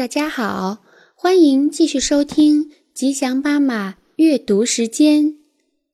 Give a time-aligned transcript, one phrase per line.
[0.00, 0.82] 大家好，
[1.14, 5.36] 欢迎继续收听吉祥妈妈阅读时间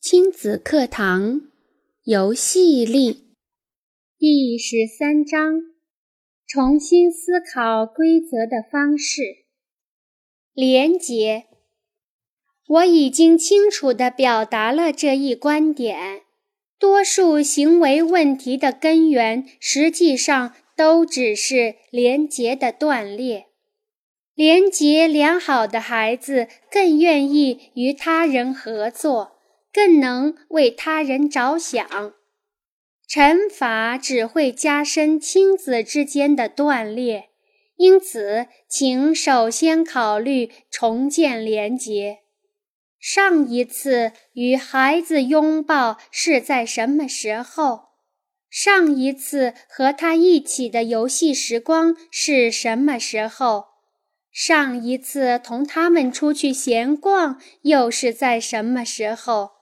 [0.01, 1.41] 亲子课堂
[2.04, 3.24] 游戏力
[4.16, 5.54] 第十三章：
[6.46, 9.22] 重新思考规则的方式。
[10.54, 11.46] 连结。
[12.68, 16.20] 我已经清楚地表达了这一观点。
[16.79, 23.46] 多数行为问题的根源，实际上都只是连结的断裂。
[24.37, 29.39] 廉洁良好的孩子更愿意与他人合作，
[29.72, 32.12] 更能为他人着想。
[33.09, 37.31] 惩罚只会加深亲子之间的断裂，
[37.77, 42.19] 因此，请首先考虑重建连结。
[43.00, 47.87] 上一次与孩子拥抱是在什么时候？
[48.50, 53.75] 上一次和他一起的游戏时光是什么时候？
[54.39, 59.53] 上一次同他们出去闲逛又是在什么时候？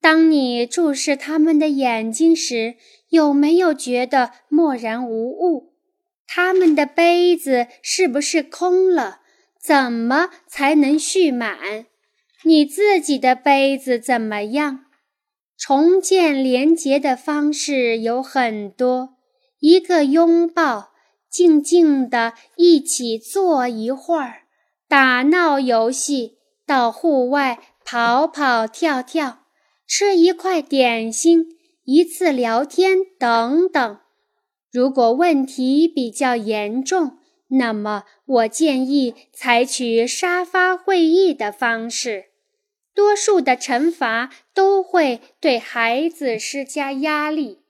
[0.00, 2.76] 当你注视他们的眼睛时，
[3.10, 5.74] 有没有觉得漠然无物？
[6.26, 9.20] 他们的杯子是不是空了？
[9.62, 11.84] 怎么才能蓄满？
[12.44, 14.86] 你自己的杯子怎么样？
[15.58, 19.16] 重建连结的方式有很多，
[19.60, 20.92] 一个拥抱，
[21.30, 24.42] 静静地一起坐一会儿，
[24.88, 29.40] 打闹游戏，到户外跑跑跳跳，
[29.86, 31.46] 吃一块点心，
[31.84, 33.98] 一次聊天等等。
[34.70, 37.18] 如果问题比较严重，
[37.50, 42.26] 那么我建议采取沙发会议的方式。
[42.94, 47.60] 多数的惩罚都会对孩子施加压力，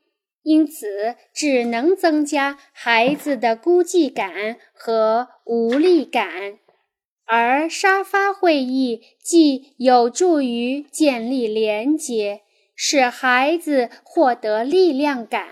[0.49, 6.59] 因此只能增加孩子的孤寂感和无力感。
[7.27, 12.41] 而沙发会议既有助于建立连结，
[12.75, 15.47] 使孩子获得力量感。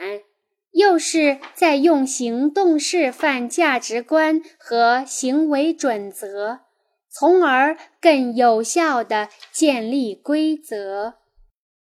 [0.72, 6.60] 又是在用行动示范价值观和行为准则，
[7.10, 11.16] 从而更有效地建立规则。